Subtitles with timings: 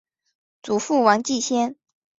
[0.63, 1.75] 祖父王继先。